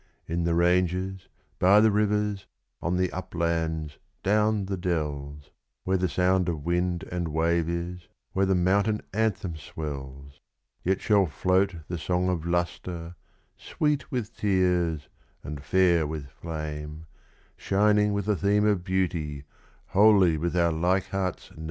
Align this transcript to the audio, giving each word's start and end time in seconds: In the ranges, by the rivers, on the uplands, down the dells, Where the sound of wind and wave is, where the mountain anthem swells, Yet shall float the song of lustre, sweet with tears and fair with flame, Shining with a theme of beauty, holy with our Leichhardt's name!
In 0.25 0.45
the 0.45 0.55
ranges, 0.55 1.27
by 1.59 1.79
the 1.79 1.91
rivers, 1.91 2.47
on 2.81 2.95
the 2.97 3.11
uplands, 3.11 3.99
down 4.23 4.65
the 4.65 4.75
dells, 4.75 5.51
Where 5.83 5.95
the 5.97 6.09
sound 6.09 6.49
of 6.49 6.65
wind 6.65 7.03
and 7.11 7.27
wave 7.27 7.69
is, 7.69 8.07
where 8.33 8.47
the 8.47 8.55
mountain 8.55 9.01
anthem 9.13 9.57
swells, 9.57 10.41
Yet 10.83 11.01
shall 11.01 11.27
float 11.27 11.75
the 11.87 11.99
song 11.99 12.29
of 12.29 12.47
lustre, 12.47 13.13
sweet 13.57 14.09
with 14.11 14.35
tears 14.35 15.07
and 15.43 15.63
fair 15.63 16.07
with 16.07 16.29
flame, 16.29 17.05
Shining 17.55 18.11
with 18.11 18.27
a 18.27 18.35
theme 18.35 18.65
of 18.65 18.83
beauty, 18.83 19.43
holy 19.89 20.35
with 20.35 20.57
our 20.57 20.71
Leichhardt's 20.71 21.51
name! 21.51 21.59